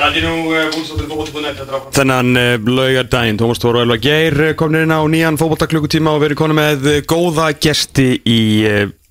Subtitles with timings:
[0.00, 0.36] Það er nú
[0.72, 1.58] búinstáttur fókbóta.net
[1.92, 6.22] Þennan uh, laugardaginn, Tómas Tóru og Elva Geir uh, komnir inn á nýjan fókbótaklukkutíma og
[6.22, 8.38] verið konu með uh, góða gesti í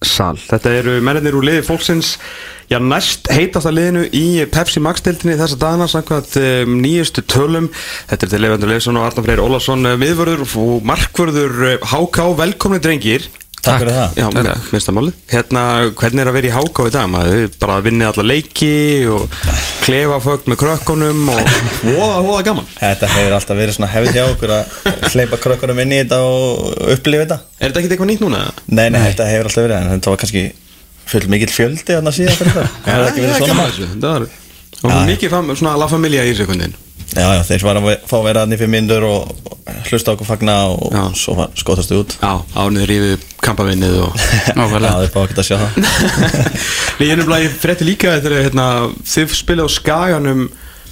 [0.02, 0.34] sal.
[0.42, 2.16] Þetta eru mennir úr liði fólksins,
[2.72, 6.38] já næst heitast að liðinu í Pepsi Max-deltinni þessa dagana samkvæmt
[6.72, 7.68] nýjustu tölum.
[8.10, 13.30] Þetta er til Leifendur Leifsson og Arnar Freyr Ólarsson, miðvörður og markvörður HK, velkomni drengir.
[13.70, 13.84] Takk.
[13.84, 14.20] fyrir það.
[14.20, 14.28] Já,
[14.74, 15.64] minnst að máli Hérna,
[16.02, 17.10] hvernig er að vera í háká í dag?
[17.14, 17.44] Maður?
[17.62, 18.72] Bara vinni alla leiki
[19.14, 19.38] og
[19.84, 21.54] klefa fögn með krökkunum og
[21.86, 22.72] hóða, hóða gaman.
[22.80, 26.92] Þetta hefur alltaf verið svona hefð hjá okkur að hleypa krökkunum inn í þetta og
[26.98, 27.40] upplifa þetta.
[27.60, 28.44] Er þetta ekkert eitthvað nýtt núna?
[28.68, 30.46] Nei, nei, þetta hefur alltaf verið en þetta var kannski
[31.10, 34.30] full mikill fjöldi þarna síðan fyrir það Það hefur ekki verið svona
[34.80, 36.76] Það var mikið svona la familia í sekundin
[37.18, 39.56] Já, já, þeir var að fá að vera í fimm myndur og
[39.90, 41.04] hlusta okkur fagna og Já.
[41.18, 44.18] svo skotast þau út Já, ánið rífið kampavinnið og
[44.54, 45.78] Já, þeir fá ekki að sjá það
[47.00, 48.68] Nei, ég er ég frétti líka þegar hérna,
[49.10, 50.50] þið spilið á skaganum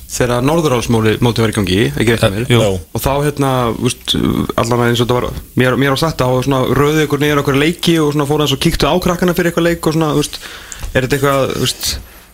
[0.08, 2.62] þegar Norðurálsmóti móti í gangi, ekki rétt að mér Jú.
[2.80, 4.16] og þá hérna, úst,
[4.56, 7.60] allan eins og þetta var mér, mér á sagt á svona röðu ykkur niður okkur
[7.60, 10.40] leiki og svona fór hans og kíktu á krakkana fyrir eitthvað leik og svona, úst,
[10.94, 11.90] er þetta eitthvað úst,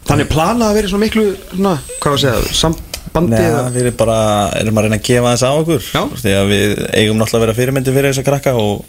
[0.05, 2.75] þannig planað að vera svona miklu svona, hvað var að segja,
[3.13, 4.17] sambandi Nei, við erum bara,
[4.59, 5.87] erum að reyna að gefa þess á okkur.
[6.23, 8.83] Því að við eigum náttúrulega að vera fyrirmyndi fyrir þessa krakka og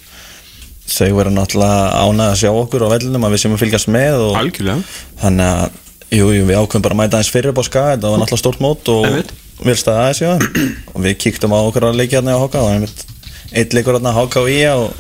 [0.89, 4.19] þau verður náttúrulega ánað að sjá okkur á vellinum að við séum að fylgjast með
[4.25, 4.83] og algjörlega.
[5.23, 5.79] þannig að,
[6.19, 8.43] jú, jú, við ákveðum bara að mæta aðeins fyrir upp á ska, þetta var náttúrulega
[8.43, 9.07] stórt mót og
[9.65, 10.33] vel staðið aðeins já
[10.93, 12.69] og við kíktum á okkur að leikja hérna á HK og
[13.55, 14.93] eitt leikur hérna HK og IA og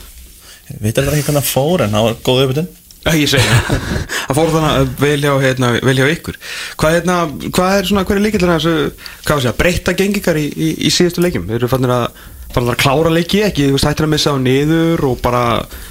[0.70, 2.70] ég veit alveg ekki hvernig það fór en það var góð upputun
[3.12, 3.88] ég segi það.
[4.26, 6.38] Það fór þannig að vel hjá, hérna, vel hjá ykkur.
[6.80, 7.16] Hvað, hérna,
[7.54, 11.44] hvað er svona, hver er líkildur að segja, breyta gengingar í, í, í síðustu leikjum?
[11.50, 12.22] Þeir eru fannir að,
[12.54, 15.42] fannir að klára leiki ekki, þú veist, hættir að missa á niður og bara,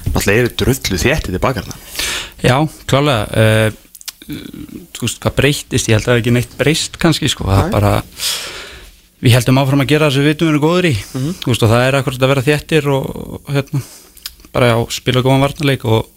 [0.10, 1.78] náttúrulega eru drullu þétti tilbaka hérna.
[2.44, 2.58] Já,
[2.90, 3.80] klálega uh,
[4.24, 7.44] Þú veist, hvað breytist Ég held að það er ekki neitt breyst kannski sko.
[7.50, 7.90] Það er bara
[9.24, 11.34] Við heldum áfram að gera það sem við vitum við erum góður í Mhm.
[11.44, 13.82] Þú veist, og það er akkurat að vera þéttir og, og hérna,
[14.54, 16.10] bara já, spila góðan varnarleik og,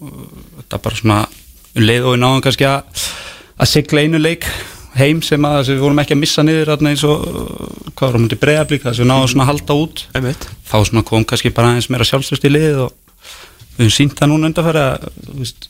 [0.61, 1.19] þetta er bara svona
[1.77, 3.05] um leið og við náðum kannski að
[3.57, 4.45] að sigla einu leik
[4.97, 7.25] heim sem að við vorum ekki að missa niður eins og
[7.97, 10.03] hvað vorum við breiðablík þess að við náðum svona að halda út.
[10.17, 10.47] Einmitt.
[10.65, 12.93] þá svona kom kannski bara aðeins meira sjálfstöðst í liðið og
[13.77, 14.51] við höfum sínt það núna
[15.37, 15.69] veist,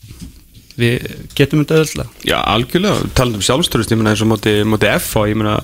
[0.78, 4.90] við getum þetta öll Já, algjörlega, talandi um sjálfstörust, ég meina eins og móti, móti
[4.94, 5.58] F og ég meina,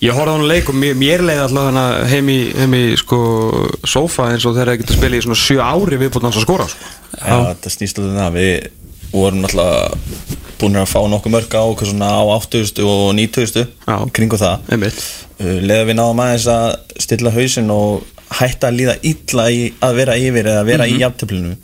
[0.00, 3.20] ég horfði á hann leik og mér, mér leiði alltaf heim í, heim í, sko,
[3.84, 6.46] sófa eins og þeir eru getið að spila í svona sjö ári viðbúin hans að
[6.46, 6.92] skora, sko.
[7.16, 8.54] Já, þetta snýst alveg um það við
[9.10, 13.96] vorum náttúrulega búin að fá nokkuð mörg á okkur svona á 80 og 90 Já.
[14.12, 14.72] kringu það.
[15.40, 16.66] Uh, leða við náðum aðeins að
[17.00, 18.04] stilla hausinn og
[18.40, 21.56] hætta að líða illa í að vera yfir eða vera í jafntöflinu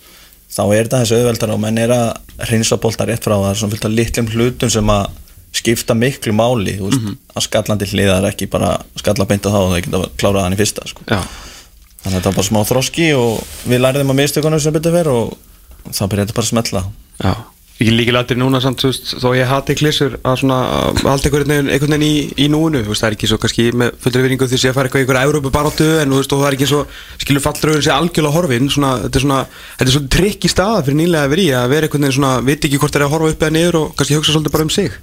[0.51, 3.61] þá er þetta þessu auðveldar og menn er að reynsa bolta rétt frá það er
[3.61, 5.07] svona fylgt að litlum hlutum sem að
[5.57, 9.83] skipta miklu máli veist, að skallandi hliðar ekki bara skalla beint á þá og það
[9.87, 11.07] geta klárað hann í fyrsta sko.
[11.09, 15.21] Þannig að þetta var bara smá þroski og við læriðum að mistökunum sem betur verið
[15.21, 16.83] og þá byrjaði þetta bara að smetla
[17.17, 17.33] Já,
[17.77, 20.59] ekki líkilættir núna samt, veist, þó ég hati klissur að svona
[21.03, 24.49] halda einhvern veginn, í, í núinu, veist, það er ekki svo kannski með fullri vinningu
[24.49, 26.85] því að fara eitthvað í einhverja Európa baróttu en það er ekki svo,
[27.21, 30.87] skilur fallröðun sér algjörlega horfin, svona, þetta er svona þetta er svona trikk í staða
[30.87, 33.07] fyrir nýlega að vera í að vera einhvern veginn svona, viti ekki hvort það er
[33.09, 34.97] að horfa upp eða niður og kannski hugsa svolítið bara um sig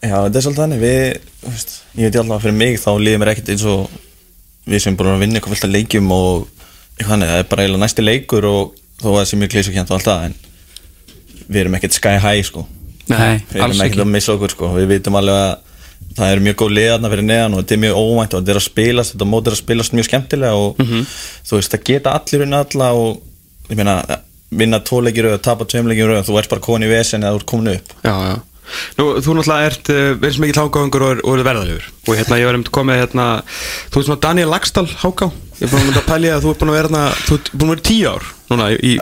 [0.00, 0.80] Já, þetta er svolítið þannig.
[0.80, 3.96] Við, veist, ég veit alltaf að fyrir mig þá líður mér ekkert eins og
[4.70, 6.46] við sem búin að vinna eitthvað fullt af leikjum og
[7.00, 9.98] þannig, það er bara eiginlega næsti leikur og þó að það sé mjög klísukjönt og
[9.98, 10.36] allt það en
[11.50, 12.64] við erum ekkert sky high sko.
[13.10, 14.72] Nei, við erum ekkert að missa okkur sko.
[14.78, 15.54] Við vitum alveg að
[16.16, 18.60] það er mjög góð liðarna fyrir neðan og þetta er mjög óvænt og þetta er
[18.60, 22.44] að spilast þetta mót er að spilast mjög skemmtilega og þú veist, það geta allir
[22.46, 23.96] unna alla og ég meina,
[24.50, 27.50] vinna tóleikir og tapa tveimleikir og þú ert bara komin í vesen eða þú ert
[27.52, 27.94] komin upp.
[28.04, 28.38] Já, já
[28.98, 31.86] Nú, þú náttúrulega ert uh, eins og mikið hákáðungur og er, og er verðalegur.
[32.08, 33.28] Og hérna ég var um komið hérna
[33.90, 36.70] þú veist svona Daniel Lagstall háká ég er búin að pæli að þú ert búin
[36.72, 38.92] að vera hérna þú ert búin að vera tíu ár núna í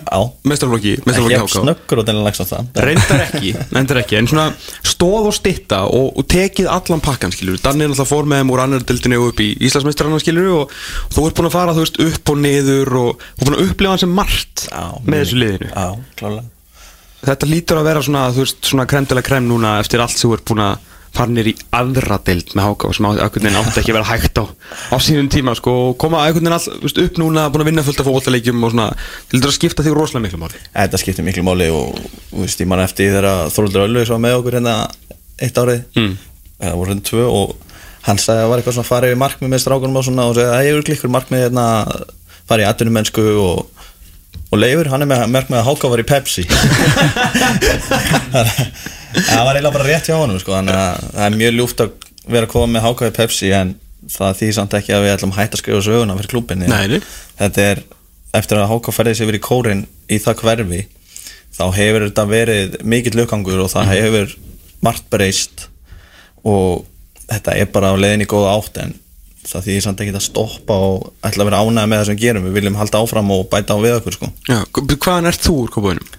[0.48, 2.62] mestarflokki ekki jafn háká snöggur og þennan lagst á það.
[2.84, 4.18] Reyndar ekki, reyndar ekki.
[4.18, 4.46] En svona
[4.82, 8.62] stóð og stitta og, og tekið allan pakkan skilur, Daniel náttúrulega fór með þeim úr
[8.66, 10.64] annar dildinni og upp í Íslandsmeistarana skilur og,
[11.06, 13.10] og þú ert búin að fara þú veist upp og niður og
[13.40, 13.44] þú
[17.24, 20.44] þetta lítur að vera svona, þú veist, svona kremdilega krem núna eftir allt sem ert
[20.48, 20.84] búin að
[21.18, 24.44] fara nýr í aðra deild með háká sem veginn átti ekki að vera hægt á
[24.92, 28.06] á sínum tíma sko og koma veginn all, upp núna, búin að vinna fullt af
[28.10, 28.88] fótballaleikjum og svona,
[29.32, 31.96] lítur að skipta þig rosalega miklu máli Þetta skiptir miklu máli og
[32.28, 34.76] þú veist, ég man eftir þegar Þorvaldur Öllu var með okkur hérna
[35.40, 36.14] eitt árið Mm.
[36.60, 37.56] eða voru hérna tvö og
[38.06, 40.36] hann sagði að það var eitthvað svona farið við markmið með strákunum og svona og
[40.36, 41.66] sagði að ég eru klikkur markmið hérna
[42.48, 43.77] farið í atvinnum mennsku og
[44.48, 46.44] og Leifur, hann er með markmið að Háka var í Pepsi
[49.28, 52.08] það var eiginlega bara rétt hjá honum sko, þannig að það er mjög ljúft að
[52.28, 53.74] vera að koma með hákaði Pepsi en
[54.12, 57.00] það því samt ekki að við ætlum að hætta að skrifa söguna fyrir nei.
[57.40, 57.82] þetta er,
[58.38, 60.82] eftir að háka færði sig verið í kórin í það hverfi
[61.56, 64.36] þá hefur þetta verið mikill löggangur og það hefur
[64.84, 65.66] margt breyst
[66.46, 66.86] og
[67.26, 68.94] þetta er bara á leiðin í góða átt en
[69.46, 72.24] það því samt ekki að stoppa og ætla að vera ánægð með það sem við
[72.24, 72.48] gerum.
[72.48, 74.30] Við viljum halda áfram og bæta á við okkur sko.
[74.48, 76.16] Já, hvaðan ert þú úr kópaðunum?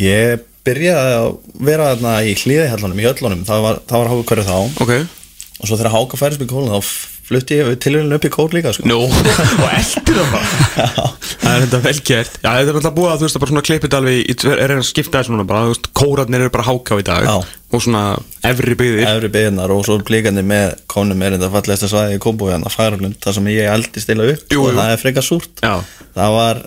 [0.00, 1.28] Ég byrjaði að
[1.68, 4.56] vera þarna í hlýðihjallunum, í öllunum, það var, það var háka hverju þá.
[4.84, 4.94] Ok.
[5.60, 6.20] Og svo þegar háka
[6.50, 8.86] kólun þá flutti ég tilvíðin upp í kól líka sko.
[8.88, 10.48] Nú, og eldir það
[11.44, 13.52] Það er þetta vel gert Já, þetta er alltaf búið að þú veist að bara
[13.52, 16.66] svona klippið alveg í er að skipta þessu núna bara, þú veist, kórarnir eru bara
[16.68, 17.34] háká í dag Já.
[17.74, 18.02] og svona
[18.50, 22.68] efri byggðir efri byggðnar og svo blíkandi með konum er þetta fallegasta svæði í en
[22.68, 24.78] það færlund, það sem ég eldi stila upp Jú, og jú.
[24.80, 25.74] það er frekar súrt Já.
[26.16, 26.62] það var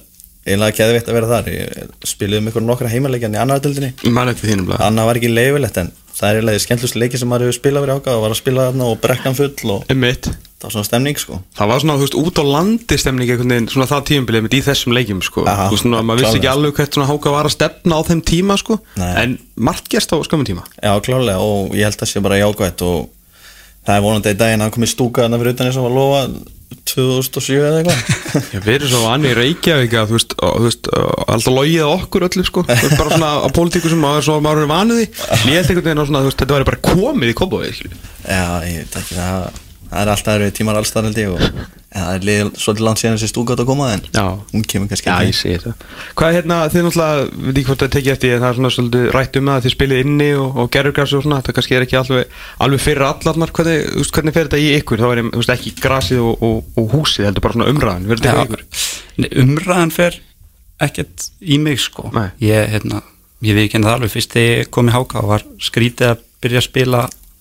[0.48, 4.32] eiginlega keðvitt að vera þar ég spilaði um ykkur nokkra heimaleikjan í annar dildinni mann
[4.32, 7.50] eftir þínum lag annað var ekki leifilegt en það er eiginlega skemmtlust leiki sem maður
[7.50, 10.30] hefur spilað verið ákvað og var að spila þarna og brekkan full og Einmitt.
[10.58, 13.54] Það var svona stemning sko Það var svona, þú veist, út á landi stemning einhvern
[13.54, 15.44] veginn, svona það tímabilið mitt í þessum leikjum, sko.
[15.46, 18.02] Aha, þú veist, svona, maður vissi ekki alveg hvert svona háka var að stefna á
[18.08, 18.80] þeim tíma, sko.
[18.98, 19.12] Nei.
[19.22, 19.38] En
[19.70, 20.66] margt gerst á skömmun tíma.
[20.82, 23.10] Já, klálega og ég held að sé bara jákvæmt og
[23.86, 25.86] það er vonandi í daginn að hann kom í stúka þarna fyrir utan eins og
[25.86, 26.24] var að lofa
[26.88, 30.90] 2007 eða eitthvað við erum svo vanni í Reykjavík að, þú veist, og, þú veist,
[31.28, 32.66] alltaf logið okkur öllu, sko.
[32.68, 34.74] Bara svona á pólitíku sem maður, svo maður er.
[34.74, 38.02] En Ég held einhvern veginn á svona, þú veist, þetta væri bara komið í skilju.
[38.26, 41.42] Já, ég veit ekki það það er alltaf eru tímar allstar held ég og
[41.98, 44.26] það er liðið svolítið langt síðan þessi stúka átt að koma en Já.
[44.52, 45.30] hún kemur kannski Já, ekki.
[45.32, 45.72] ég sé þetta.
[46.20, 48.58] Hvað er hérna, þið náttúrulega, við veit ekki hvort það tekið eftir, en það er
[48.60, 51.56] svona svolítið rætt um það að þið spilið inni og, og gerurgras og svona, þetta
[51.58, 52.38] kannski er ekki alveg,
[52.68, 55.76] alveg fyrir allarnar, hvernig, veist, hvernig fer þetta í ykkur, þá er þú veist, ekki
[55.82, 58.66] grasið og, og, og húsið, heldur bara svona umræðan, verður þetta ykkur?
[59.18, 60.20] Nei, umræðan fer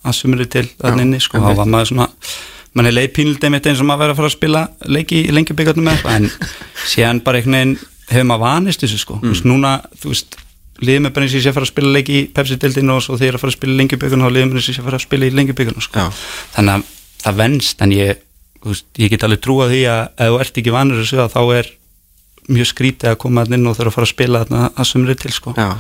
[0.07, 2.09] og að sumri til þannig inni sko, þá var maður svona
[2.77, 4.63] mann er leið pínlítið mitt eins og maður verið að fara að spila
[4.97, 6.57] leiki í lengjubíkarnum með eitthvað, en
[6.93, 7.77] síðan bara einhvern veginn
[8.11, 10.37] hefur maður vanist þessu sko, þú veist, núna þú veist,
[10.85, 13.03] liðið mér bara eins og ég sé að fara að spila leiki í Pepsi-dildinu og
[13.05, 14.73] svo þegar ég er að fara að spila í lengjubíkarnum þá liðið mér eins og
[14.73, 16.05] ég sé að fara að spila í lengjubíkarnum sko.
[16.53, 16.91] Þannig að
[17.25, 18.21] það venst en ég,
[18.67, 21.41] veist, ég get alveg trúa því að ef þú ert ekki vanur þessu að þá
[21.57, 21.73] er
[22.53, 25.33] mjög skrítið að koma inn og þurfa að fara að spila þarna að sumri til
[25.35, 25.57] sko.
[25.57, 25.71] Já.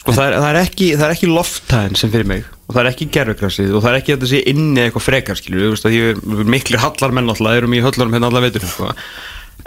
[0.00, 2.82] Sko, það er, það er ekki, það er ekki lofttæðin sem fyrir mig, og það
[2.82, 5.72] er ekki gerurgrasið, og það er ekki að þetta sé inni eitthvað frekar, skilju, þú
[5.74, 8.92] veist, að ég er miklir hallar menn alltaf, erum í höllarum hérna alla veitur, sko.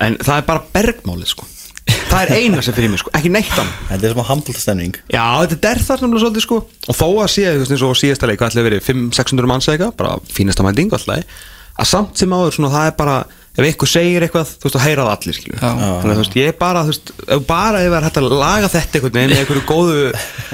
[0.02, 1.50] En það er bara bergmálið, sko.
[2.14, 3.78] Það er eina sem fyrir mig, sko, ekki neitt annað.
[3.92, 7.46] Þetta er smá handbóltastemning Já, þetta er það náttúrulega svolítið sko Og þó að sé,
[7.48, 10.66] þú veist eins og síðasta leik Hvað ætlaði verið, 500-600 manns eða eitthvað Bara fínasta
[10.68, 11.42] mæting alltaf
[11.74, 13.18] Að samt sem áður svona, það er bara
[13.54, 15.40] Ef eitthvað segir eitthvað, þú veist, þá heyra það allir.
[15.62, 17.12] Þannig að þú veist, ég bara, þú veist
[17.50, 20.08] bara ef það er hægt að laga þetta einhvern veginn Með einhverju góðu,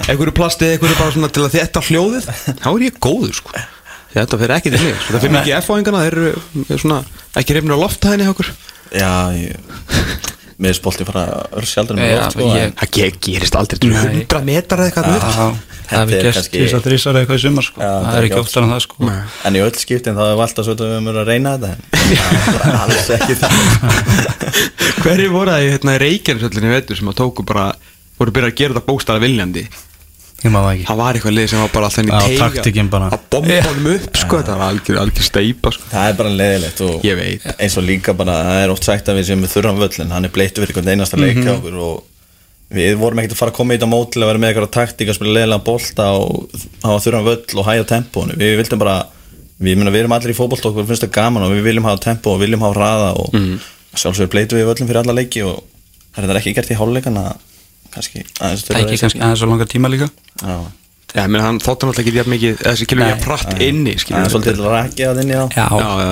[0.09, 2.27] einhverju plasti Einhverju bara svona til að þetta hljóðið
[2.59, 3.55] Þá er ég góður sko
[4.09, 5.13] Þetta fyrir ekki til mig, sko.
[5.13, 6.27] það fyrir mikið F-fáingana eru
[6.65, 6.99] eru svona,
[7.39, 8.51] ekki reyfnir á lofthæðinni hjá okkur
[8.89, 11.21] Já, ég Er spolti fara
[11.55, 12.47] öll sjaldur með Já, loft sko,
[12.79, 13.93] Það ge- gerist aldrei, þú Nei.
[13.95, 15.05] veist, 100 metrar eða eitthvað
[15.89, 17.79] það er kannski- þess að þrísar eitthvað í sumar sko.
[17.79, 19.11] Það er er ekki oftar en það sko.
[19.47, 21.69] En í öll skiptin þá hefur alltaf svo að við höfum verið að reyna þetta
[21.71, 21.79] en
[22.43, 23.51] það er alls ekki það.
[25.03, 25.95] Hverju voru það í hérna,
[26.75, 27.65] veitur sem að tóku bara
[28.19, 29.63] voru byrjað að gera þetta bókstara viljandi
[30.43, 33.09] það ekki það var eitthvað lið sem var bara alltaf taktikinn bara.
[33.11, 35.89] að bomba honum upp sko, þetta var algjör, algjör steipa sko.
[35.91, 37.49] Það er bara leiðilegt og Ég veit.
[37.57, 40.29] eins og líka bara, það er oft sagt að við séum með þurran völlin, hann
[40.29, 41.99] er bleittu fyrir einhvern einasta leik hjá okkur og
[42.69, 44.73] við vorum ekkert að fara að koma í þetta mót til að vera með eitthvað
[44.77, 48.97] taktík að spila leiðilega bolta og hafa þurran völl og hæja tempónu, við vildum bara
[49.59, 51.89] við, myna, við erum allir í fótbolt og okkur finnst það gaman og við viljum
[51.89, 53.55] hafa tempó og viljum hafa hraða og mm.
[53.97, 55.63] sjálfsögur bleittu við völlin fyrir alla leiki og
[56.15, 57.25] það er ekki gert í hálfleikana
[57.95, 60.09] kannski aðeins það ekki kannski aðeins svo langar tíma líka.
[60.43, 60.57] Já,
[61.09, 64.19] Já, menn hann þóttan alltaf ekki jafn mikið eða þessi kilur ég pratt inni það
[64.19, 65.45] er svolítið rækki að inn í þá.
[65.57, 66.11] Já, Já, já,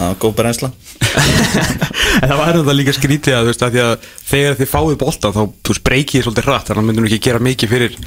[0.00, 0.70] er góð berensla
[2.22, 4.96] en það var þetta líka skrítið að, þú veist, að því að þegar þið fáið
[5.02, 7.98] bolta þá þú veist, breykið þið svolítið hratt þannig að myndum ekki gera mikið fyrir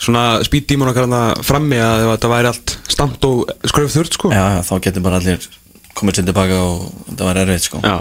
[0.00, 1.10] svona spýddímon okkar
[1.44, 4.30] frammi að ef þetta væri allt stamt og skröf þurrt sko.
[4.32, 5.44] Já, já, þá getur bara allir
[5.98, 7.82] komið sér tilbaka og það var erfitt sko.
[7.84, 7.96] Já.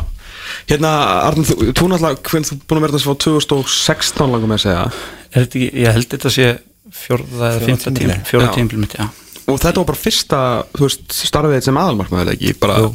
[0.70, 0.92] Hérna,
[1.28, 4.84] Arnum, þú, þú náttúrulega, hvernig þú búin að vera þessi frá 2016 langum að segja
[5.30, 6.48] er þetta ekki, ég held þetta sé
[7.00, 8.54] fjórða eða fymta tíma fjórða Já.
[8.58, 9.08] tímbil mitt, já
[9.50, 10.40] og þetta var bara fyrsta,
[10.76, 12.90] þú veist, starfið þitt sem aðalmarkmaður ekki, bara Jú.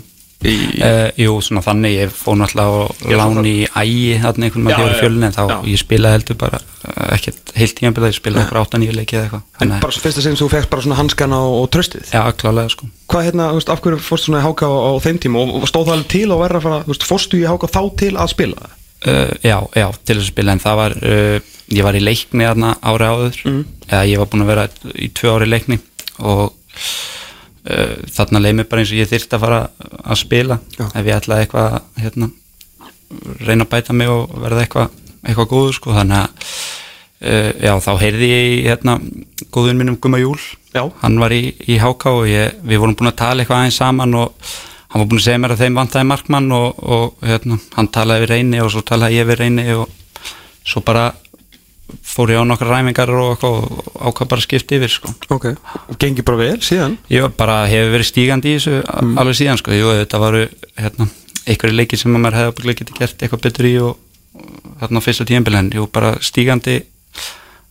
[0.45, 4.91] Í, Uh, jú, svona þannig, ég fóð náttúrulega á láni í ægi þarna einhvern veginn
[4.91, 5.55] í fjölunni en þá já.
[5.71, 9.43] ég spilaði heldur bara uh, ekkert heilt tímabilið, ég spilaði okkur 8-9 leikið eða eitthvað.
[9.45, 12.23] En Þannig að- bara fyrsta sem þú fegst bara svona hanskana og, og tröstið Já,
[12.43, 12.91] klálega sko.
[13.09, 15.55] Hvað hérna, þú veist, af hverju fórstu svona í háka á, á þeim tíma og,
[15.63, 18.33] og stóð það alveg til að vera að fara, fórstu í háka þá til að
[18.35, 21.39] spila uh, Já, já, til að spila en það var, uh,
[21.73, 23.41] ég var í leikni þarna ári áður.
[23.49, 23.65] Mhm.
[23.89, 24.69] eða ég var búin að vera
[25.01, 25.81] í tvö ári leikni
[26.21, 26.53] og
[27.65, 29.61] þarna leið mér bara eins og ég þyrfti að fara
[30.05, 30.85] að spila Já.
[30.91, 32.29] ef ég ætlaði eitthvað hérna,
[33.41, 36.53] reyna að bæta mig og verða eitthvað eitthvað góður sko þannig að
[37.25, 38.99] uh, já, þá heyrði ég hérna,
[39.55, 40.39] góðun minnum Guma Júl
[40.75, 40.85] Já.
[41.01, 44.17] hann var í, í HK og ég, við vorum búin að tala eitthvað aðeins saman
[44.21, 44.55] og
[44.93, 48.27] hann var búin að segja mér að þeim vantaði markmann og, og hérna, hann talaði
[48.27, 50.01] við reyni og svo talaði ég við reyni og
[50.65, 51.09] svo bara
[52.03, 55.13] fór ég á nokkra ræmingar og og ákvað bara að skipta yfir sko.
[55.31, 55.47] Ok,
[55.89, 59.19] og gengi bara vel síðan var bara hefur verið stígandi í þessu Mm.
[59.19, 59.71] alveg síðan sko.
[59.73, 60.49] Jú, þetta varu
[60.79, 61.09] hérna,
[61.47, 63.97] einhverju leiki sem að maður hefði ábygglega getið gert eitthvað betur í og,
[64.35, 66.77] og þarna á fyrsta tíðanbíl en jú, bara stígandi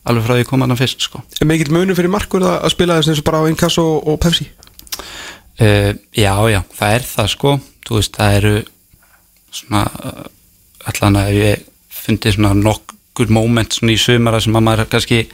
[0.05, 1.23] alveg frá því að koma þarna fyrst sko.
[1.41, 4.19] Er mikill munur fyrir markur að spila þess eins og bara á Inkass og, og
[4.19, 4.49] Pepsi?
[5.61, 7.51] Uh, já, já, það er það sko
[7.85, 8.53] þú veist, það eru
[9.53, 10.23] svona uh,
[10.89, 12.53] allan að ég fundið svona
[13.13, 15.27] nokkur moment svona í sumara sem að maður kannski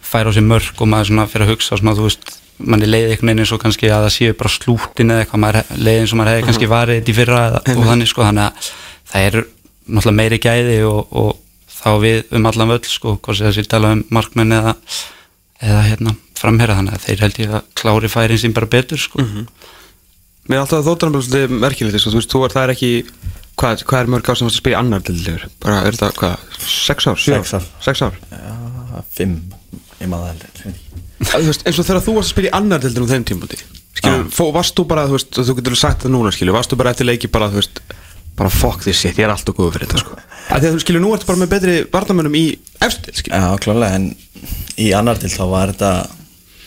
[0.00, 3.10] fær á sig mörg og maður svona fyrir að hugsa svona, þú veist, manni leiði
[3.12, 6.14] einhvern veginn eins og kannski að það séu bara slútin eða eitthvað maður leiði eins
[6.14, 8.70] og maður hefði kannski varið þetta í fyrra eða, og þannig sko, þannig að
[9.12, 9.38] það er
[9.86, 11.30] náttúrulega meiri gæði og, og
[11.76, 14.76] þá við um allan völl sko, hvort sem þessi tala um markmenn eða,
[15.60, 19.24] eða hérna framherra þannig að þeir held ég að klári færin sín bara betur sko.
[20.46, 22.12] Mér er alltaf þóttan bara svolítið merkilegt sko.
[22.14, 22.90] þú veist, þú er það er ekki
[23.60, 27.08] hvað, hvað er mörg ár sem spila í annar dildilegur bara er þetta, hvað, sex
[27.10, 27.68] ár, sjö Sex ár.
[27.86, 28.18] sex ár?
[28.30, 29.38] Já, fimm
[30.00, 30.44] Ég maður
[31.16, 33.24] Að, þú veist, eins og þegar þú varst að spila í annar dildin á þeim
[33.30, 33.60] tímpúti
[33.96, 36.78] skilur, fó, varst þú bara, þú veist, þú getur sagt það núna skilur, varst þú
[36.82, 37.80] bara eftir leiki bara, þú veist
[38.36, 40.18] bara fuck this shit, ég er alltaf góð fyrir þetta sko.
[40.52, 42.44] Að því að þú skilur, nú ertu bara með betri varnamönnum í
[42.84, 44.10] efstil, skilur Já, klálega, en
[44.84, 45.92] í annar til þá var þetta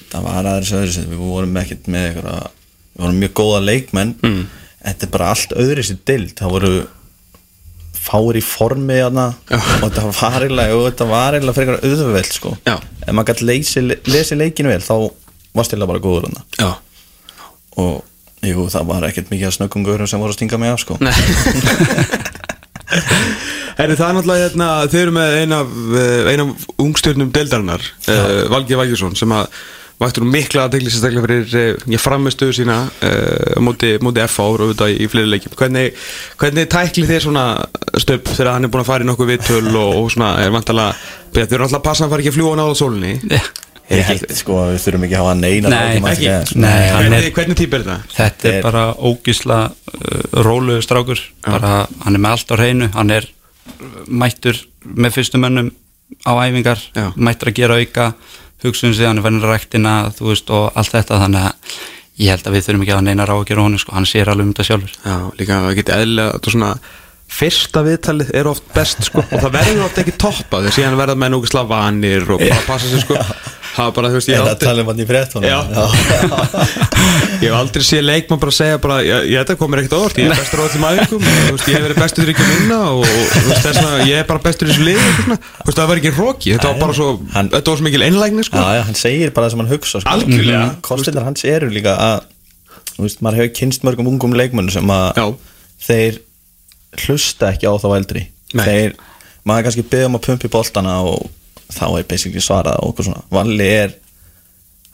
[0.10, 4.16] það var aðeins öðru við vorum ekkert með eitthvað við vorum mjög góða leikmenn.
[4.26, 4.42] Mm.
[4.86, 6.74] Þetta er bara allt öðru sér dild það voru
[8.00, 12.36] fáir í formi þarna og þetta var eiginlega og þetta var eiginlega fyrir eitthvað auðveld
[12.36, 12.54] sko.
[12.66, 12.76] Já.
[12.80, 14.96] ef maður gæti lesi, lesi leikinu vel þá
[15.58, 16.46] varst eiginlega bara góður þarna.
[16.60, 16.72] Já,
[17.84, 20.84] og jú, það var ekkert mikið að snöggum gaurum sem voru að stinga mig af
[20.86, 21.00] sko.
[21.04, 21.16] Nei.
[23.80, 27.86] Herri, það er náttúrulega hérna, þeir eru með eina af, eh, eina af ungstjörnum deildarinnar,
[28.12, 29.46] uh, Valgi Valgjursson sem að
[30.00, 34.46] vaktur nú mikla aðdegli sérstaklega fyrir uh, ég framistuðu sína uh, á móti, móti FA
[34.48, 35.98] og auðvitað í, fleiri leikjum hvernig,
[36.40, 37.46] hvernig tækli þið svona
[38.00, 40.94] stöp þegar hann er búin að fara í nokkuð viðtöl og, og svona er vantalega
[41.36, 43.12] þau eru alltaf að passa að hann fari ekki að fljúa náða sólinni
[43.90, 46.32] ég held sko að við þurfum ekki að hafa neina Nei, ekki.
[46.52, 46.60] sko.
[46.62, 47.96] Nei, hvernig, er- hvernig típ er þetta?
[48.16, 51.72] Þetta er Er- bara ógísla uh, rólu strákur, bara
[52.06, 55.72] hann er með allt á hreinu, hann er uh, mættur með fyrstu mönnum
[56.22, 57.08] á æfingar, Já.
[57.18, 58.06] mættur að gera auka
[58.64, 61.76] hugsun hann er fennir ræktina þú veist og allt þetta, þannig að
[62.20, 64.32] ég held að við þurfum ekki að neina ráð að gera honum sko, hann sér
[64.32, 64.98] alveg um þetta sjálfur.
[65.06, 66.72] Já, líka það geti eðlilega þetta svona
[67.30, 71.16] fyrsta viðtalið er oft best sko og það verður oft ekki toppa þegar síðan verða
[71.22, 73.20] með nokkuð slavanir og bara passa sig sko
[73.80, 75.60] það er bara, þú veist, ég Eða hef aldrei tala um í frétt Já.
[77.44, 80.40] ég hef aldrei séð leikmann bara segja bara, ég, þetta komir ekkert orð ég er
[80.40, 83.46] bestur á öllum og, þú veist, ég hef verið bestur ekki að vinna og, þú
[83.50, 85.06] veist, þess að ég er bara bestur í þessu liði.
[85.30, 88.04] Þú veist, það var ekki roki, þetta var bara svo Hann- þetta var svo mikil
[88.10, 90.16] einlægni sko Já, já, hann segir bara það sem hann hugsa sko.
[90.16, 90.66] Algjörlega.
[90.90, 92.28] Kostinnar hans eru líka að
[93.00, 95.36] þú veist, maður hefur kynst mörgum ungum leikmönnum sem að
[95.88, 96.20] þeir
[97.06, 98.26] hlusta ekki á þá eldri
[98.58, 98.66] Nei.
[98.66, 98.96] þeir,
[99.48, 101.28] maður kannski beðum að pumpi boltana og
[101.74, 103.96] þá er basically svarað og okkur svona, Valli er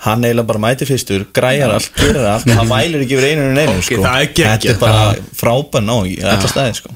[0.05, 3.85] hann eiginlega bara mæti fyrstur græjar allt, gerir allt, hann vælir ekki en einu Ok,
[3.87, 4.03] sko.
[4.05, 5.03] þetta er bara
[5.39, 6.91] frábæn á í alla staði sko.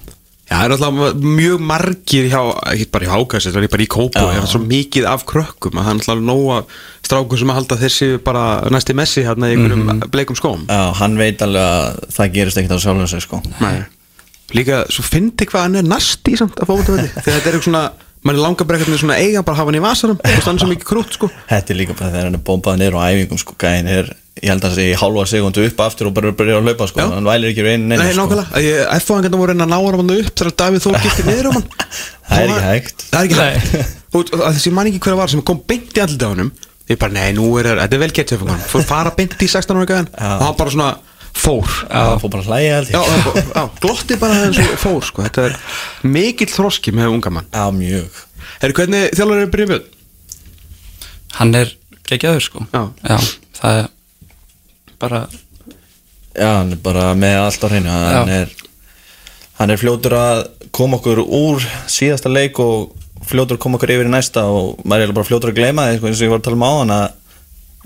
[0.50, 2.39] Já, það er alltaf mjög margir hjá,
[2.74, 5.77] ekki bara í hákast, þetta er bara í kópu, það er svo mikið af krökkum
[5.77, 6.57] að það er alltaf nóga
[7.05, 8.43] strákum sem að halda þessi bara
[8.74, 10.09] næsti messi hérna í einhverjum Mhm.
[10.13, 10.65] bleikum skóm.
[10.67, 13.41] Já, hann veit alveg að það gerist ekkert á sjálfum sig sko.
[14.57, 17.83] Líka, svo fyndi hvað hann er nasti samt að fókvöldavelli, þegar þetta er eitthvað svona,
[18.25, 19.83] mann er langar bara eitthvað svona eiga bara hafa hann í
[20.25, 21.29] veist hann er svo mikið krútt sko.
[21.49, 24.09] Þetta er líka bara þegar hann er bombað niður á æfingum sko, gæðin er,
[24.39, 26.88] ég held að það sé í hálfa segundu upp aftur og bara byrja að hlaupa
[26.91, 27.09] sko, Já.
[27.15, 28.25] hann vælir ekki reynir neina Nei, sko.
[28.25, 31.57] nákvæmlega, ég- F-fáðingarna voru reyna að ná hann upp þegar Davíð Þór gifti niður um
[31.59, 31.67] hann
[32.29, 33.05] Það er ekki hægt.
[33.09, 35.95] Það er ekki hægt Og og þessi man ekki hver það var sem kom beint
[35.95, 36.51] í á honum
[36.89, 39.45] Ég bara, nei, nú er þetta er vel gett hjá hann Fór fara beint í
[39.45, 40.07] 16 ára gæðan.
[40.17, 40.88] Og hann bara svona
[41.36, 42.59] fór Já, hann fór bara
[42.93, 45.24] Já, já, já, glotti bara eins og fór sko.
[45.27, 45.55] Þetta er
[46.03, 48.25] mikill þroski með unga mann Já, mjög
[48.59, 49.88] Herru, hvernig þjálfur er við?
[51.39, 51.69] hann er
[52.09, 53.19] geggjaður sko Já.
[53.59, 53.89] það er
[55.00, 55.21] bara
[56.36, 58.39] Já, hann er bara með allt á hreinu hann Já.
[58.43, 58.55] er,
[59.59, 60.41] hann er fljótur að
[60.75, 62.95] koma okkur úr síðasta leik og
[63.29, 66.00] fljótur að koma okkur yfir í næsta og maður er bara fljótur að gleyma það
[66.00, 67.07] sko, eins og ég var að tala um á hann að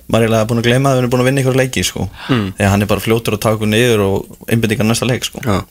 [0.08, 2.10] maður er eiginlega búin að gleyma að við erum búin að vinna ykkur leiki sko.
[2.30, 2.50] mm.
[2.58, 5.44] þegar hann er bara fljótur að taka niður og einbindingar næsta leik sko.
[5.46, 5.62] Já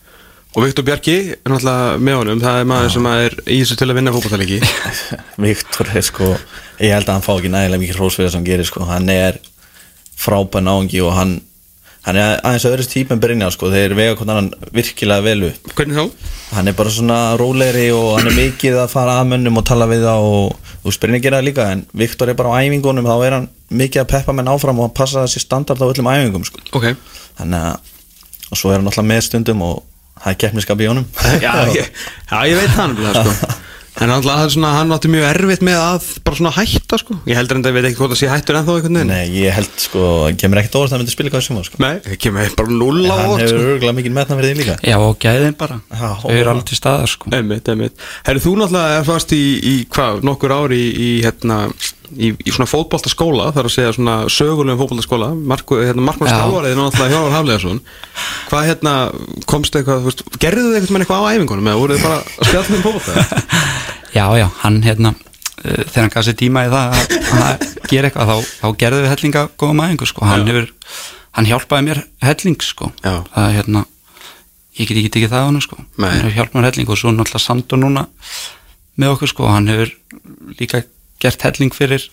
[0.52, 3.86] Og Viktor Bjarki er náttúrulega með honum Það er maður sem er í þessu til
[3.88, 4.58] að vinna fótballtaleiki
[5.46, 6.28] Viktor er sko
[6.82, 8.84] ég held að hann fá ekki nægilega mikið hrós fyrir það sem hann gerir sko.
[8.84, 9.38] hann er
[10.22, 11.32] frábæn áhengi og hann
[12.02, 15.98] hann er aðeins öðru típum Brynjar sko, þeir vega hvernig hann virkilega vel upp Hvernig
[16.00, 16.32] þá?
[16.56, 19.86] hann er bara svona rólegri og hann er mikið að fara að mönnum og tala
[19.90, 23.14] við það og þú Brynjar gera það líka en Viktor er bara á æfingunum þá
[23.28, 26.60] er hann mikið að peppa menn áfram og passa þessi standard á öllum æfingum sko.
[26.74, 26.90] Ok
[27.38, 27.90] þannig að
[28.52, 29.78] og svo er hann alltaf með stundum og
[30.20, 31.06] það er keppniskap í honum
[31.40, 31.86] Já, ég,
[32.28, 33.52] já, ég veit það nefnilega sko
[34.02, 37.16] En alltaf það er svona, hann átti mjög erfitt með að bara svona hætta sko.
[37.30, 39.12] Ég heldur enda, ég veit ekki hvort það sé hættur ennþá einhvern veginn.
[39.12, 40.06] Nei, ég held sko,
[40.42, 41.80] kemur ekkert óvart að hann myndi spila hvað sem var sko.
[41.84, 43.70] Nei, það kemur bara null á hann óvart hefur sko.
[43.76, 44.76] örgulega mikið metna fyrir því líka.
[44.90, 45.78] Já, og gæðin bara.
[46.02, 47.30] Þau eru alveg til staðar sko.
[47.38, 48.06] Einmitt, einmitt.
[48.26, 51.62] Herri, þú náttúrulega er fast í, í hvað, nokkur ári í, í hérna
[52.16, 56.28] í, í svona fótboltaskóla, þar að segja svona sögulegum fótboltaskóla, Marko, hérna, Já.
[56.28, 57.82] Stálvarið er náttúrulega Hjálmar Hafleðarsson
[58.50, 58.94] Hvað hérna,
[59.50, 62.50] komstu eitthvað, veist, gerðu þið eitthvað með eitthvað á æfingunum eða voruð þið bara að
[62.50, 63.42] spjalla um fótbolta?
[64.18, 68.10] Já, já, hann hérna uh, þegar hann gaf sér tíma í það að, að gera
[68.10, 70.68] eitthvað, þá, þá gerði við hellinga góða mæðingu, sko, hann hefur
[71.32, 73.14] hann hjálpaði mér helling, sko Já.
[73.32, 73.84] það hérna
[74.76, 76.08] ég get ekki tekið það á hann, sko Nei.
[76.10, 78.04] hann hefur hjálpað mér helling og svo náttúrulega Sandur núna
[79.00, 79.94] með okkur, sko, hann hefur
[80.60, 80.82] líka
[81.22, 82.08] gert helling fyrir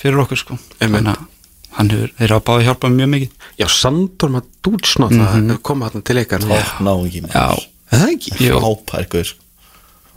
[0.00, 0.58] fyrir okkur, sko.
[0.80, 1.26] Þannig að
[1.76, 3.50] hann hefur, þeir hafa báði hjálpað mér mjög mikið.
[3.60, 4.32] Já, Sandur
[4.64, 5.52] dútsnátt mm -hmm.
[5.54, 6.40] að koma þarna til ykkar.
[6.40, 7.22] Já, ná ekki
[7.90, 8.32] það ekki?
[8.44, 9.44] Jú, Hápærkur sko.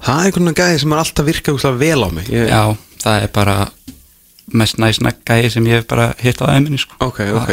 [0.04, 2.30] Það er einhvern veginn gæði sem er alltaf virkað vel á mig.
[2.30, 2.64] Ég, já,
[3.04, 3.56] það er bara
[4.52, 6.98] mest næst gæði sem ég hef bara hitt á æminni, sko.
[7.00, 7.52] Ok, ok.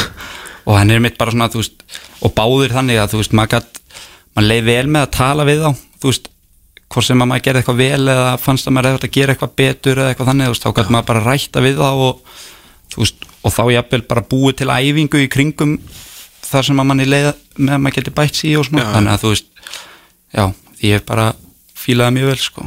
[0.66, 1.86] og hann er mitt bara svona þú veist,
[2.20, 3.80] og báðir þannig að þú veist, maður gætt
[4.36, 5.70] maður leið vel með að tala við þá
[6.02, 6.30] þú veist,
[6.90, 9.52] hvort sem að maður gerði eitthvað vel eða fannst að maður hefði að gera eitthvað
[9.60, 12.22] betur eða eitthvað þannig, veist, þá gætt maður bara rætta við þá og
[12.96, 15.76] veist, og þá jafnvel bara búið til æfingu í kringum
[16.50, 17.28] þar sem að manni leið
[17.60, 18.92] með að maður geti bætt sig í og svona, Já.
[18.96, 19.50] þannig að þú veist
[20.34, 20.44] já,
[20.82, 21.26] ég hef bara
[21.80, 22.66] fílaði mjög vel, sko.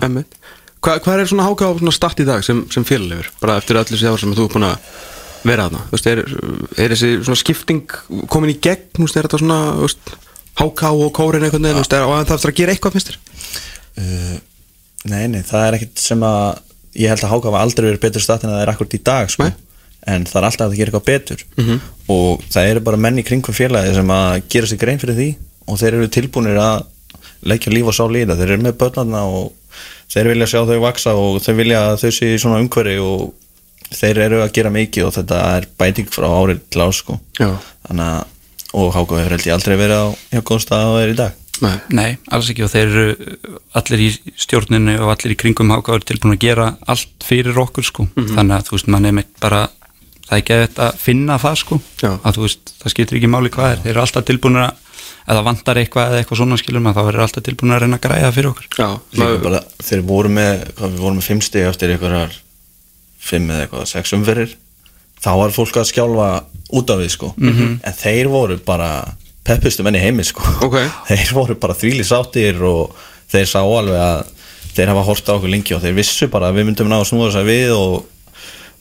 [0.84, 3.92] Hva, hvað er svona háká svona start í dag sem, sem félaglegur bara eftir öllu
[3.92, 4.88] þessi ár sem þú er búin að
[5.44, 6.24] vera Þú veist, er,
[6.80, 7.84] er þessi svona skipting
[8.32, 9.60] komin í gegn, er þetta svona
[10.60, 13.22] háká og kórin þú veist, er, það eftir að gera eitthvað finnst þér
[13.98, 14.36] uh,
[15.04, 16.62] Nei, nei, það er ekkit sem að
[16.96, 19.32] ég held að Háka var aldrei verið betur stað en það er akkurat í dag
[19.34, 19.48] sko.
[20.08, 21.44] En það er alltaf að gera eitthvað betur
[22.14, 25.28] og það eru bara menn í kringum félagi sem að gera sig grein fyrir því
[25.68, 26.86] og þeir eru tilbúinir að
[27.44, 29.52] leggja líf og sál í það, þeir eru með börnarna og
[30.12, 33.34] þeir vilja sjá þau vaksa og þeir vilja að þau sé svona umhverfi og
[33.94, 37.20] þeir eru að gera mikið og þetta er bæting frá árið til ás sko.
[37.40, 37.52] Já.
[37.88, 38.24] þannig að
[38.74, 41.18] og Háka hefur held ég aldrei verið á hjá góðum stað að það er í
[41.20, 41.76] dag Nei.
[41.96, 43.38] Nei, alls ekki og þeir eru
[43.80, 44.10] allir í
[44.44, 48.08] stjórninu og allir í kringum hákáður tilbúin að gera allt fyrir okkur sko.
[48.18, 49.62] Þannig að þú veist, mann er meitt bara
[50.28, 51.80] það er ekki að þetta finna það sko.
[52.02, 52.12] Já.
[52.20, 53.82] að þú veist, það skiptir ekki máli hvað er.
[53.84, 54.82] Þeir eru alltaf tilbúin að,
[55.24, 58.00] ef það vantar eitthvað eða eitthvað svona skilur maður, þá eru alltaf tilbúin að reyna
[58.00, 58.68] að græða fyrir okkur.
[58.80, 58.90] Já,
[59.44, 62.38] bara, þeir voru með, hvað við vorum með fimm stig eftir einhverjar
[63.24, 64.56] fimm eða eitthvað, sex umferðir.
[65.24, 66.30] Þá var fólk að skjálfa
[66.76, 67.30] út af við sko.
[67.40, 68.90] En þeir voru bara
[69.48, 70.44] peppustu menn í heimi sko.
[70.66, 70.78] Ok.
[71.10, 72.96] þeir voru bara þvíli sáttir og
[73.34, 74.32] þeir sá alveg að
[74.74, 77.10] þeir hafa hort á okkur lengi og þeir vissu bara að við myndum ná að
[77.12, 77.94] snúa þess að við og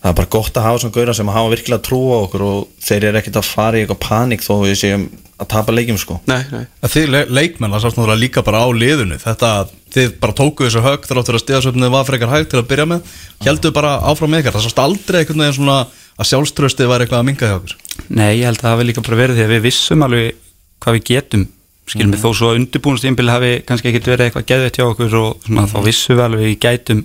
[0.02, 2.62] það er bara gott að hafa svona gauðra sem hafa virkilega trú á okkur og
[2.82, 5.04] þeir eru ekkert að fara í eitthvað panik þó við séum
[5.42, 6.16] að tapa leikjum sko.
[6.30, 6.64] Nei, nei.
[6.86, 9.16] Að þið le- leikmenn, það sást náttúrulega líka bara á liðinu.
[9.18, 9.48] Þetta,
[9.94, 12.86] þið bara tókuðu þessu högg þar áttur að stiðasöfnið var frekar hægt til að byrja
[12.92, 13.16] með.
[13.42, 15.78] Heldur bara áfram með ykkar, það sást aldrei einhvern veginn svona
[16.20, 17.76] að sjálfströstið var eitthvað að minga hjá okkur
[18.12, 20.40] Nei, ég held að það hafi líka bara verið því að við vissum alveg
[20.82, 21.46] hvað við getum
[21.90, 25.46] skilum við þó svo að undirbúinustímbil hafi kannski ekkit verið eitthvað geðveitt hjá okkur og
[25.46, 27.02] svona, þá vissum við alveg við gætum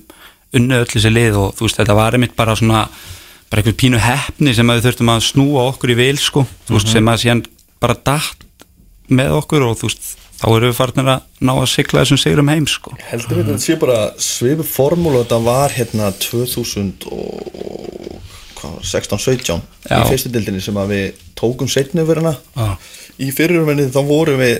[0.57, 2.83] unnu öll þessi lið og þú veist þetta var einmitt bara svona
[3.47, 6.77] bara einhver pínu heppni sem að við þurftum að snúa okkur í vil sko, þú
[6.77, 7.43] veist sem að síðan
[7.83, 8.47] bara dætt
[9.07, 12.51] með okkur og þú veist þá erum við farnir að ná að sigla þessum sigurum
[12.51, 12.93] heim sko.
[13.09, 20.03] Heldur við þetta sé bara svipu formúlu þetta var hérna 2000 og 16-17 í Já.
[20.09, 22.77] fyrstu dildinni sem að við tókum setni yfir hana Já.
[23.21, 24.57] í fyrirumvenni þá vorum við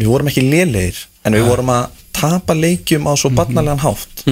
[0.00, 4.24] við vorum ekki lélegir en við vorum að tapa leikjum á svo barnalegan hátt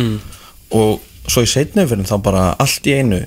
[0.74, 3.24] og svo í setni yfir þá bara allt í einu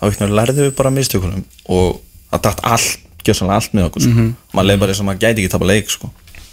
[0.00, 2.00] þá lærðum við bara mistökunum og
[2.30, 2.98] það dætt allt,
[3.42, 4.26] allt með okkur sko.
[4.54, 6.10] maður leið bara sem að maður gæti ekki tapa leik sko.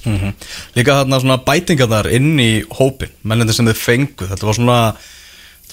[0.07, 0.33] Mhm.
[0.75, 4.79] Líka þarna svona bætingarnar inn í hópin, mennindi sem þið fengu þetta var svona,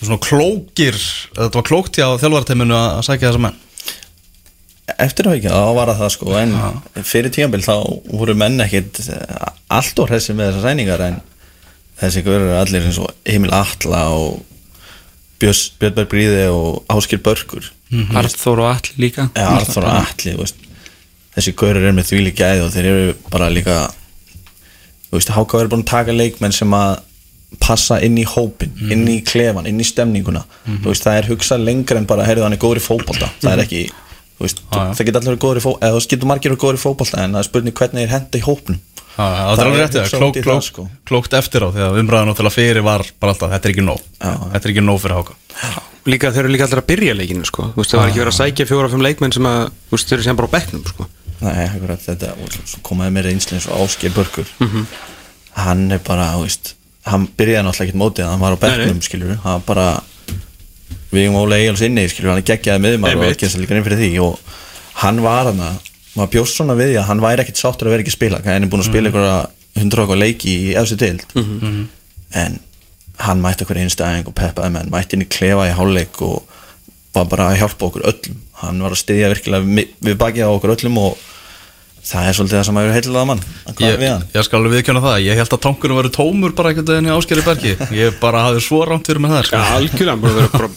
[0.01, 3.61] svona klókir þetta var klókt hjá þjálfarteiminu að að sækja þessa menn.
[5.01, 6.57] Eftir að ekki, þá var það það sko en
[7.09, 7.75] fyrir tíambil þá
[8.11, 11.17] voru menn ekkit eh, allt og hressi með þessar sæningar en
[12.03, 14.43] þessi görur allir eins og Emil Atla og
[15.41, 17.67] Björnberg Bríði og Áskil Börkur.
[18.17, 19.29] Arþór og Alli líka.
[19.37, 20.61] Eða Arþór og Atli þú veist.
[21.35, 23.79] þessi görur er með þvíli gæði og þeir eru bara líka
[25.09, 26.95] þú veist, Háka verður búin að taka leikmenn sem að
[27.61, 30.45] passa inn í hópin, inn í klefan, inn í stemninguna.
[30.67, 33.31] Þú veist, það er hugsað lengra en bara, heyrðu hann er góður í fótbolta.
[33.43, 33.85] Það er ekki,
[34.35, 37.23] Þú veist, það geta allir góður í fótbolta eða það getur margir góður í fótbolta
[37.23, 38.81] en það er spurning hvernig þeir henda í hópnum.
[39.15, 40.83] Já, já, það er alveg réttið, hugsað klók, út í það, klók, sko.
[41.07, 44.01] klókt eftir á því að umræðan náttúrulega fyrir var bara alltaf, þetta er ekki nóg.
[44.19, 44.33] Já.
[44.55, 45.35] þetta er ekki nóg fyrir háka.
[46.11, 47.63] Líka þeir eru líka allir að byrja leikinu sko.
[47.77, 49.95] Þú veist, það var ekki verið að sækja fjóra og fimm leikmenn sem að Þú
[49.95, 51.07] veist, þeir eru sem bara á bekknum sko.
[51.07, 51.51] Og
[53.71, 54.87] og Mhm.
[55.57, 59.35] hann er bara, þú veist hann byrjaði náttúrulega ekkert mótið, hann var á bekknum skilur,
[59.45, 59.87] hann bara
[61.15, 63.35] við um Óla Egil's inni, skilur, hann geggjaði og Einmitt.
[63.35, 64.39] ekki þess að líka inn fyrir því og
[65.05, 67.95] hann var hann að, maður bjóst svona við því að hann væri ekkert sáttur að
[67.95, 68.41] vera ekki að spila.
[68.45, 69.17] Hann er búin að spila Mhm.
[69.19, 71.25] einhverja hundra okkar leiki í efstu deild.
[72.35, 72.59] En
[73.19, 76.43] hann mætti okkur einstæðing og peppaði menn, mætti inn í klefa í hálfleik og
[77.15, 78.37] var bara að hjálpa okkur öllum.
[78.63, 81.19] Hann var að styðja virkilega við bakið á okkur öllum og
[82.05, 83.43] það er svolítið það sem að vera heillega mann
[83.81, 84.03] ég,
[84.35, 87.15] ég skal alveg viðkjöna það, ég held að tankunum verið tómur bara einhvern veginn í
[87.15, 87.75] áskeri bergi.
[87.97, 89.61] Ég bara hafði svo rámt fyrir með það sko.
[89.61, 90.73] Já, algjörlega, bara verið bara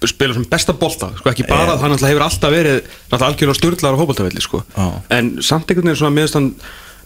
[0.00, 3.58] að spila sem besta bolta, sko, ekki bara að hann alltaf hefur alltaf verið algjörlega
[3.58, 4.62] styrlaður á fótboltavelli, sko.
[5.12, 6.54] En samt einhvern veginn svona meðstan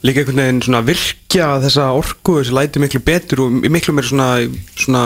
[0.04, 4.26] líka einhvern veginn svona virkja þessa orku þessi læti miklu betur og miklu meira svona,
[4.76, 5.04] svona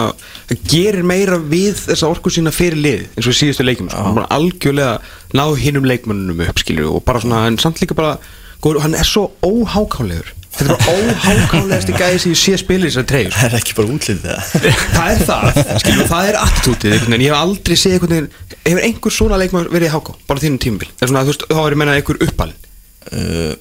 [0.66, 4.98] gerir meira við þessa orku sína fyrir lið eins og í síðustu leikjum, sko, algjörlega
[5.38, 8.16] náðu hinnum leikmönnum upp, skilju og bara svona, en samt líka bara,
[8.64, 12.90] góður, hann er svo óhákálegur þetta er bara óhákálegasti gæði sem ég sé spila í
[12.90, 13.38] þessari treyju, sko.
[13.38, 14.40] Það er ekki bara útlitið það.
[14.96, 18.30] Það er það, skilur, það er attitútið veginn, ég hef aldrei séð einhvern veginn
[18.68, 21.76] hefur einhver svona leikmaður verið háká bara þínum tímabil, er svona, þú veist, þá er
[21.76, 22.66] ég meina einhver uppalinn,
[23.12, 23.54] uh,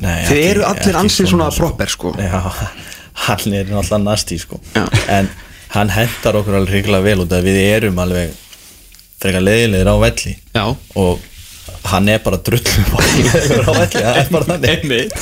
[0.00, 1.62] nei, þið ekki- eru allir ansið svona sko.
[1.68, 2.12] proper, sko.
[2.18, 2.42] Já,
[3.26, 4.60] hann er náttúrulega nasti sko.
[4.74, 4.84] Já.
[5.14, 5.30] en
[5.76, 8.34] hann hendar okkur alveg hrigilega vel út af við erum alveg
[9.20, 10.32] frekar leiðilegir á velli.
[10.56, 10.64] Já,
[10.96, 11.20] og
[11.90, 15.14] hann er bara velli, það er bara þannig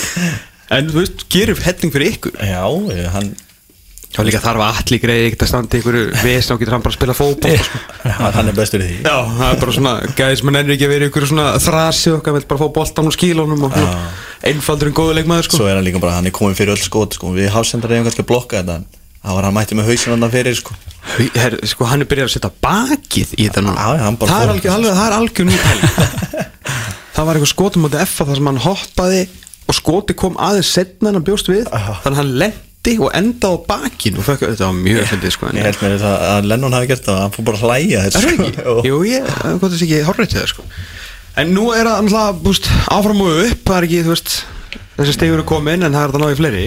[0.69, 2.65] en þú veist, gerir helling fyrir ykkur já,
[3.15, 3.31] hann
[4.09, 6.95] þá líka þarf að allir greið ekkert að standa einhverju vesen og getur hann bara
[6.95, 7.81] að spila fótboll sko.
[8.37, 10.93] hann er bestur í því já, það er bara svona, gæðis mann ennir ekki að
[10.95, 13.77] vera einhverju svona þrasi og hann vil bara fá boltan og skílunum og
[14.49, 15.61] einfaldur en góðu leikmaður sko.
[15.61, 17.35] svo er hann líka bara, hann er komin fyrir öll skot sko.
[17.37, 18.89] við hafsendar eigum kannski að blokka þetta en
[19.21, 20.79] það var hann mætti með hausin hann fyrir sko.
[21.39, 23.87] Her, sko, hann er byrjað að setja bakið í þetta núna.
[24.21, 26.49] Bara það er algjör, alveg, það er algjör nýtt
[27.19, 29.23] það var eitthvað skotum á F þar sem hann hoppaði
[29.69, 31.67] og skoti kom aðeins setna hann bjóst við.
[31.73, 34.23] Þannig að hann lendi og endaði á bakinu.
[34.23, 37.19] Og þetta var mjög fyndið sko, ég held mér það að Lennon hafi gert það.
[37.25, 38.67] Hann fór bara að hlæja það ekki?
[38.89, 39.01] Jú.
[39.09, 40.69] Ég, hvað þessi ekki horrið til það sko.
[41.39, 43.65] En nú er það alltaf, búst, áfram og upp.
[43.67, 44.39] Það er ekki, þú veist,
[44.97, 46.65] þessi stegur er komin en það er það náðu fleiri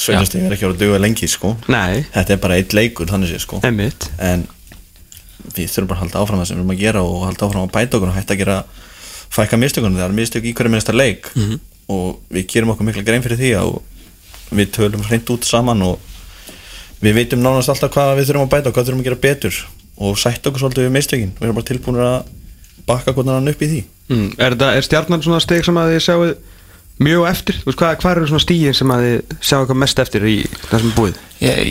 [0.00, 1.54] Sveinastíð er ekki að duga lengi sko.
[1.68, 3.60] nei, þetta er bara eitt leikur þannig sé sko.
[3.66, 4.46] emmitt en
[5.54, 7.66] við þurfum bara að halda áfram það sem við erum að gera og halda áfram
[7.66, 8.58] að bæta okkur og hætta að gera
[9.30, 11.30] fækka mistökunum, það er mistök í hverju minnsta leik.
[11.34, 11.60] Mhm.
[11.90, 13.82] og við gerum okkur mikla grein fyrir því og
[14.54, 15.98] við tölum hreint út saman og
[17.02, 19.56] við veitum nánast alltaf hvað við þurfum að bæta og hvað þurfum að gera betur.
[19.98, 21.32] Og sætta okkur svolítið við mistökin.
[21.34, 22.30] Við erum bara tilbúinir að
[22.86, 23.80] bakka hann upp í því.
[24.10, 26.20] Mm, er, er stjarnan svona steg sem að þið sjáu
[27.00, 27.58] mjög eftir?
[27.62, 30.36] Þú veist, hvað, hvað eru svona stígin sem að þið sjáu eitthvað mest eftir í
[30.66, 31.20] það sem er búið?
[31.40, 31.70] Ég,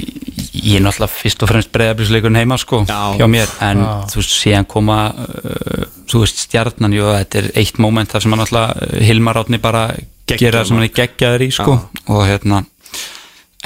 [0.57, 2.97] ég er náttúrulega fyrst og fremst breyðablísleikurinn heima sko Já.
[3.19, 7.77] hjá mér en þú veist síðan koma uh, þú veist stjarnan, jú, þetta er eitt
[7.81, 11.45] moment þar sem hann náttúrulega Hilmar Átni bara Geggjaður gera það sem hann er geggjaður
[11.45, 11.75] í sko
[12.09, 12.63] og hérna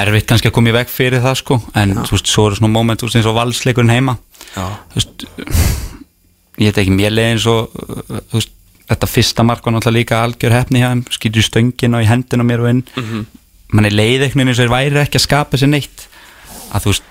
[0.04, 2.74] erfitt kannski að koma í veg fyrir það sko en þú veist, svo eru svona
[2.74, 4.18] moment þú veist eins og valsleikurinn heima
[4.58, 4.66] Já.
[4.92, 5.26] þú veist
[6.60, 8.54] ég veit ekki, mér leiði eins og uh, þú veist,
[8.90, 12.10] þetta fyrsta mark var náttúrulega líka algjör hefni hjá þeim, skýtur í stöngin og í
[12.10, 12.84] hendina á mér og inn.
[12.96, 13.26] Mm -hmm.
[13.74, 16.08] mann er leið eitthvað eins og þeir væri ekki að skapa sér neitt.
[16.74, 17.04] Að þú veist,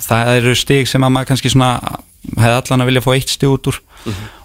[0.00, 1.70] það eru stig sem að maður kannski svona
[2.36, 3.80] hefði allan að vilja fá eitt stig út úr.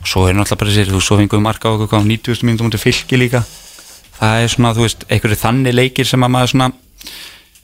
[0.01, 2.43] Og svo er náttúrulega bara sér, þú svo fengum við marka á okkur á 90
[2.43, 3.43] minnum mútið fylki líka.
[4.19, 6.71] Það er svona, þú veist, einhverju þannig leikir sem að maður svona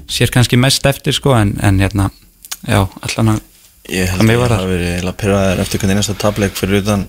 [0.08, 2.10] sér kannski mest eftir sko, en, en hérna
[2.68, 3.40] já, allan að
[3.92, 7.06] ég held Það að var hafa verið eiginlega pyrraðir eftir hvernig einasta tableik fyrir utan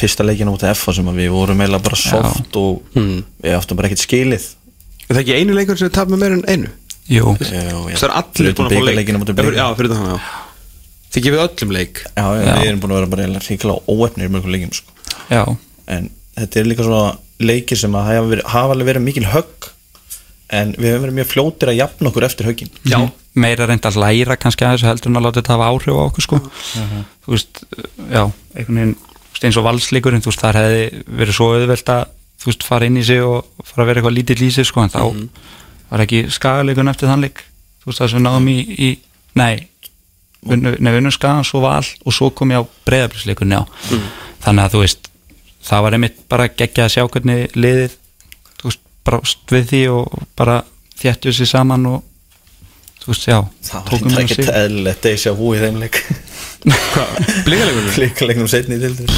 [0.00, 3.76] fyrsta leikina út af FA sem að við vorum eiginlega bara soft og við áttum
[3.78, 4.48] bara ekkert skilið.
[5.06, 6.72] Er það ekki einu leikur sem tap með meir en einu?
[7.06, 9.08] jú, Það er allir búin að fá leik.
[9.56, 10.18] Já, fyrir- Já, það, já.
[11.16, 12.00] Þið gefið öllum leik.
[12.16, 12.54] Já, já, Já.
[12.60, 14.90] við erum búin að vera bara eiginlega ríkilega óefnir í mörgum leikjum sko.
[15.30, 15.42] já.
[15.86, 19.70] En þetta er líka svona leikir sem að hafa, verið, hafa alveg verið mikil högg
[20.50, 22.70] en við hefum verið mjög fljótir að jafna okkur eftir höggin.
[22.86, 22.98] Já,
[23.34, 26.02] meira reynd að læra kannski að þessu heldur en að láta þetta hafa áhrif á
[26.06, 26.38] okkur sko.
[27.26, 27.62] Þú veist,
[28.10, 28.22] já,
[28.56, 28.96] einhvern veginn
[29.44, 30.84] eins og valslíkurinn, þú veist, þar hefði
[31.20, 32.04] verið svo auðvelt að,
[32.40, 34.84] þú veist, fara inn í sig og fara að vera eitthvað lítill í sig, sko
[34.84, 35.02] en þá
[35.90, 37.42] var ekki skagaleikurinn eftir þann leik.
[37.82, 38.88] Þú veist, það sem við náðum í, í
[39.36, 39.66] nei,
[40.46, 44.00] nei, vinnum skagan svo val og svo kom ég á breyðablisleikurinn, já.
[44.46, 45.10] Þannig að þú veist,
[45.66, 47.96] það var einmitt bara geggja að sjá hvernig liðið
[48.60, 50.60] þú veist, brást við því og bara
[51.00, 52.04] þjættu sér saman og
[53.02, 54.52] þú veist, já það var tókum við ekki sig.
[54.62, 55.20] eðlilegt deja
[56.66, 59.14] líka leiknum setni til þess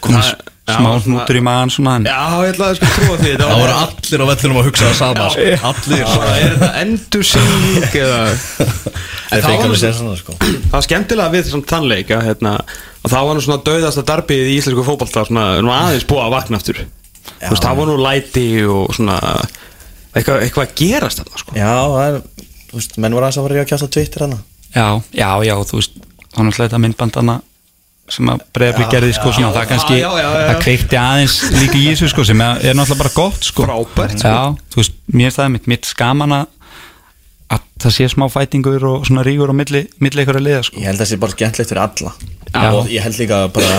[0.00, 0.38] Komið Það-
[0.70, 3.48] já, smá hnútur í maðan svona en Já, ég ætlaði að sko trúa því þetta
[3.50, 5.42] Það voru allir á vellinum að hugsa það sama sko.
[5.70, 6.04] Allir.
[6.06, 8.20] Það er þetta endur síning eða
[9.30, 10.36] þá fengi var svona sko.
[10.40, 12.52] Það var skemmtilega við þessum tannleik að, hérna,
[13.04, 16.34] að það var nú svona dauðasta darbið í íslensku fótballta svona, nú aðeins búið að
[16.38, 16.80] vakna aftur.
[17.40, 19.18] Þú veist, það var nú læti og svona
[20.16, 21.50] eitthvað, eitthvað að gerast þarna sko.
[21.60, 22.16] Já, það er,
[22.70, 25.80] þú veist, menn voru aðeins að fara að kjásta Twitter hana Já, já, já, þú
[25.80, 25.96] veist
[26.30, 27.40] þá náttúrulega þetta myndbandana
[28.10, 30.46] sem að breyðabli gerði sko svona, það kannski já, já, já.
[30.50, 34.32] það kveikti aðeins líka í þessu sko sem er náttúrulega bara gott sko Frábært, sko.
[34.32, 36.46] Já, þú veist, mér er það mitt, mitt skaman að
[37.50, 40.78] að það sé smá fætingur og svona rígur á milli, milli ykkur að liða sko
[40.82, 42.12] Ég held að það sé bara skemmtilegt fyrir alla
[42.50, 42.70] Já.
[42.78, 43.78] og ég held líka bara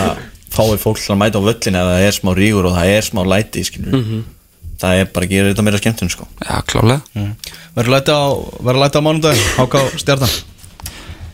[0.51, 3.21] fáið fólk að mæta á völlin eða það er smá rígur og það er smá
[3.27, 4.23] læti skilur Mhm.
[4.82, 6.26] Það er bara að gera þetta meira skemmtun sko.
[6.41, 7.02] Já, klálega
[7.76, 8.24] Verður læti á,
[8.65, 10.34] verður á mánudaginn Háká stjarnan?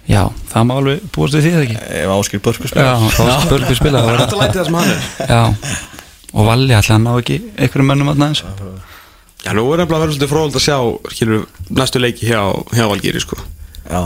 [0.07, 1.77] Já, það má alveg búast við því það ekki?
[2.01, 4.67] Ef Áskil Börkur Já, spila þá spörgur spila Það það er var- alltaf lætið það
[4.69, 5.01] sem hann er.
[5.27, 5.41] Já,
[6.37, 8.43] og Valli ætla að ná ekki einhverjum mönnum að næðins
[9.47, 10.77] Já, nú er nefnilega verið svolítið fróðald að sjá
[11.15, 11.43] skilur,
[11.81, 12.39] næstu leiki hjá,
[12.75, 13.37] hjá Valgýri sko.
[13.87, 14.01] Já,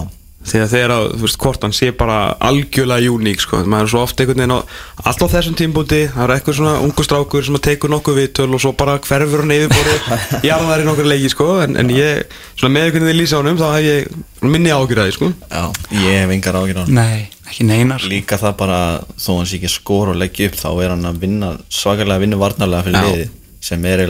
[0.47, 4.01] þegar þeir að, þú veist, hvort hann sé bara algjörlega uník, sko, maður er svo
[4.01, 4.59] oft einhvern veginn á,
[5.05, 8.63] alltaf þessum tímbúti það er eitthvað svona ungu strákur sem að tekur nokkuð viðtöl og
[8.63, 9.97] svo bara hverfur hann yfirborði
[10.49, 11.49] jarðar í nokkur leiki, sko.
[11.65, 15.29] En, en ég, svona með einhvern veginn lýsa honum þá hef ég minni ágjörði, sko.
[15.51, 15.63] Já,
[16.01, 18.07] ég hef engar ágjur á hann Nei, ekki neinar.
[18.09, 18.79] Líka það bara,
[19.21, 22.41] þó hann sé ekki skor og leggja upp þá er hann að vinna, svakalega vinna
[22.41, 23.29] varnarlega
[23.61, 24.07] sem er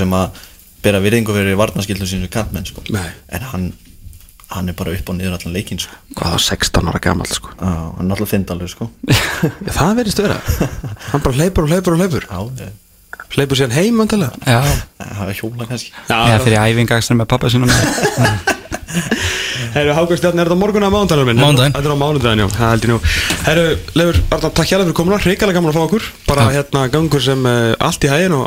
[0.00, 0.40] sem að
[0.80, 2.80] bera virðingu fyrir varnarskildum sínu kantmenn sko.
[2.94, 3.10] Nei.
[3.28, 3.66] en hann,
[4.50, 5.96] hann er bara upp og niður allan leikin sko.
[6.18, 7.52] hvað það 16 ára gamall, sko?
[7.56, 8.90] Já, hann er alltaf þindalur sko.
[9.66, 10.38] Já, það verðist vera.
[11.10, 12.28] Hann bara hleypur og hleypur og hleypur.
[12.30, 12.70] Já,
[13.36, 14.60] hleypur síðan heim, Já,
[14.98, 15.94] það er hjóla kannski.
[16.08, 17.70] Eða fyrir æfingakstur með pappa sínum
[19.74, 21.42] Herru, Hákvæm Stjarn, er þetta morgun eða mánudaginn minn?
[21.42, 21.76] Mánudaginn.
[21.76, 22.98] Þetta er á mánudaginn, já, það held ég nú.
[23.46, 23.66] Herru,
[24.00, 26.08] Leifur, Arnar, takk hérlega fyrir komuna, hrikalega gaman að fá okkur.
[26.26, 28.42] Bara hérna gangur sem uh, allt í hægin á,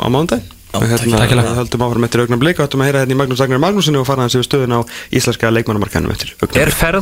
[0.74, 3.60] Já, Og hérna, höldum áfram eftir augnum blika Höldum að heyra hérna í Magnús Agnar
[3.62, 4.80] Magnúsinu og fara hans yfir stöðun á
[5.14, 6.90] íslenska leikmannamarkanum eftir Er ferð